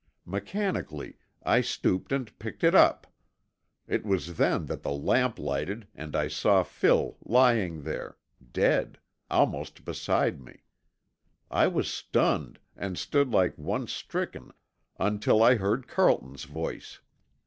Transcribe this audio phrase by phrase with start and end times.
[0.25, 3.05] Mechanically, I stooped and picked it up.
[3.85, 8.17] It was then that the lamp lighted and I saw Phil lying there
[8.51, 8.97] dead
[9.29, 10.63] almost beside me.
[11.51, 14.51] I was stunned and stood like one stricken
[14.97, 16.99] until I heard Carlton's voice.